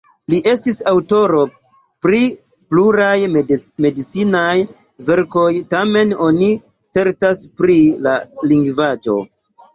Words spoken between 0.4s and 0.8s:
estis